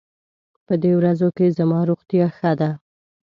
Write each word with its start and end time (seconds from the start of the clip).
په 0.65 0.73
دې 0.83 0.91
ورځو 0.99 1.27
کې 1.37 1.55
زما 1.57 1.79
روغتيا 1.89 2.27
ښه 2.37 2.51
ده. 2.59 2.69